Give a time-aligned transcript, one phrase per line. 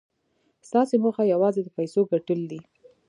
[0.67, 2.61] ستاسې موخه یوازې د پیسو ګټل دي